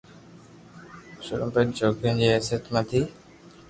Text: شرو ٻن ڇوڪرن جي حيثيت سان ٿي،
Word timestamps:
شرو 1.25 1.47
ٻن 1.53 1.67
ڇوڪرن 1.77 2.13
جي 2.19 2.27
حيثيت 2.33 2.61
سان 2.69 2.83
ٿي، 2.89 3.01